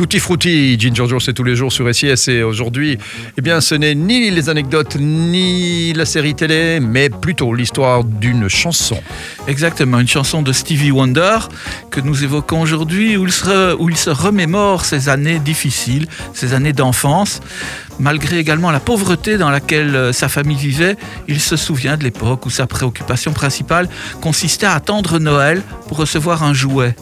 [0.00, 2.96] Tutti frutti, Giorgio, c'est tous les jours sur SIS et aujourd'hui,
[3.36, 8.48] eh bien, ce n'est ni les anecdotes ni la série télé, mais plutôt l'histoire d'une
[8.48, 8.98] chanson.
[9.46, 11.36] Exactement, une chanson de Stevie Wonder
[11.90, 16.54] que nous évoquons aujourd'hui où, il se, où il se remémore ses années difficiles, ses
[16.54, 17.40] années d'enfance.
[17.98, 20.96] Malgré également la pauvreté dans laquelle euh, sa famille vivait,
[21.28, 23.86] il se souvient de l'époque où sa préoccupation principale
[24.22, 26.96] consistait à attendre Noël pour recevoir un jouet.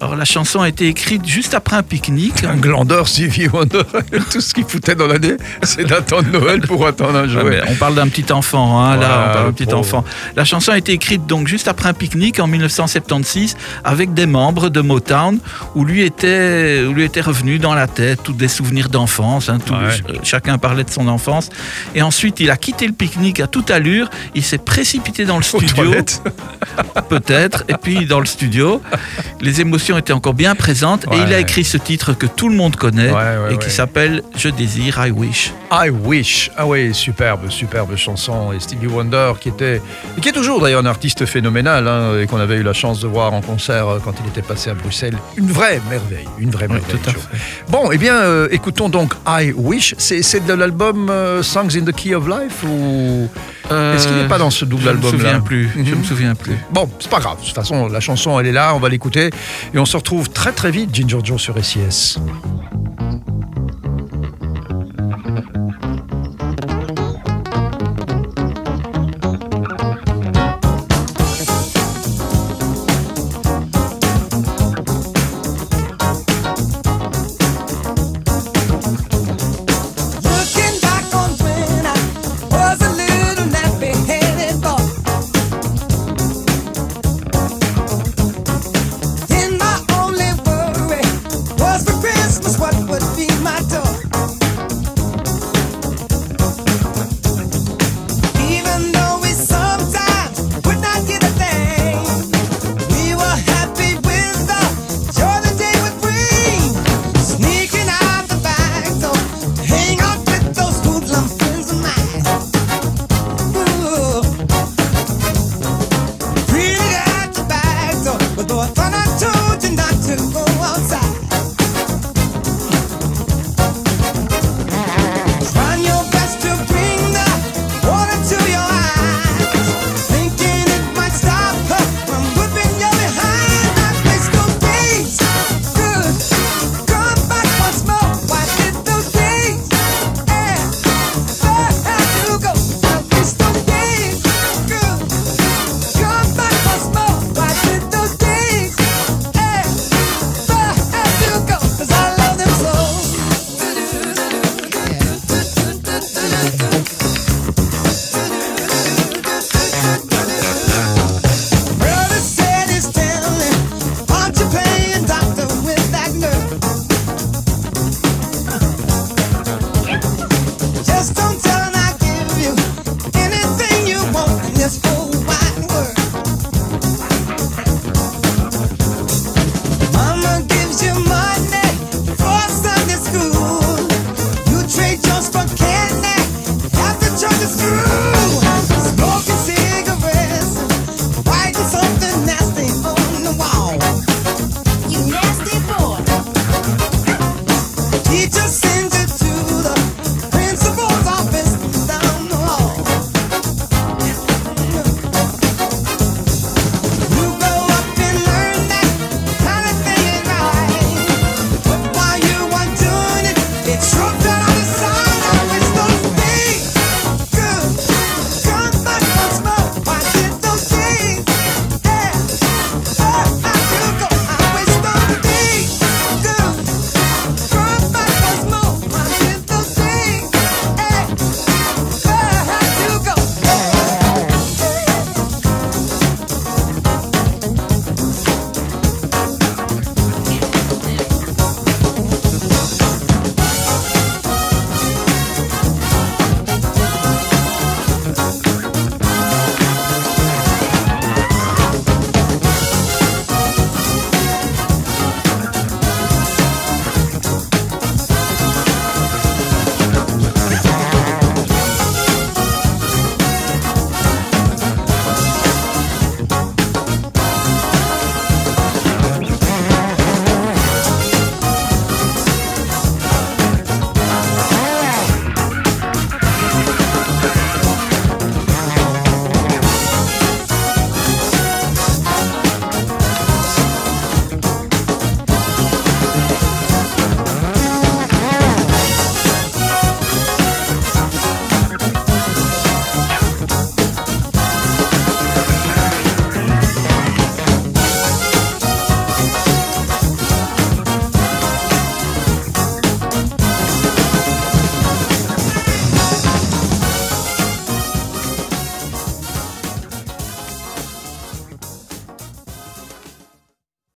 [0.00, 2.44] Alors la chanson a été écrite juste après un pique-nique.
[2.44, 3.82] Un glandeur Stevie Wonder,
[4.30, 7.60] tout ce qu'il foutait dans l'année, c'est d'attendre Noël pour attendre un jouet.
[7.68, 10.04] on parle d'un petit enfant, hein, là, on parle d'un petit enfant.
[10.36, 14.68] La chanson a été écrite donc juste après un pique-nique en 1976 avec des membres
[14.68, 15.38] de Motown
[15.74, 19.48] où lui était, où lui était revenu dans la tête tous des souvenirs d'enfance.
[19.48, 19.58] Hein,
[20.22, 21.50] chacun parlait de son enfance.
[21.94, 24.10] Et ensuite, il a quitté le pique-nique à toute allure.
[24.34, 25.92] Il s'est précipité dans le studio.
[27.08, 27.64] Peut-être.
[27.68, 28.82] Et puis dans le studio,
[29.40, 32.54] les émotions étaient encore bien présentes et il a écrit ce titre que tout le
[32.54, 33.12] monde connaît
[33.50, 35.52] et qui s'appelle Je désire, I wish.
[35.70, 36.50] I wish.
[36.56, 38.52] Ah oui, superbe, superbe chanson.
[38.52, 39.82] Et Stevie Wonder qui était,
[40.16, 43.00] et qui est toujours d'ailleurs un artiste phénoménal hein, et qu'on avait eu la chance
[43.00, 45.18] de voir en concert euh, quand il était passé à Bruxelles.
[45.36, 46.96] Une vraie merveille, une vraie merveille.
[47.68, 49.94] Bon, eh bien, euh, écoutons donc I wish.
[49.98, 53.28] C'est de l'album euh, Songs in the Key of Life ou
[53.70, 55.70] est-ce qu'il n'est pas dans ce double album là Je me souviens plus.
[55.74, 56.04] Je me mhm.
[56.04, 56.56] souviens plus.
[56.70, 57.40] Bon, c'est pas grave.
[57.40, 59.30] De toute façon, la chanson elle est là, on va l'écouter
[59.74, 62.18] et on se retrouve très très vite, Ginger Joe sur SIS.